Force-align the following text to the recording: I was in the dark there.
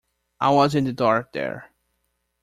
I 0.39 0.49
was 0.49 0.73
in 0.73 0.85
the 0.85 0.93
dark 0.93 1.31
there. 1.31 1.69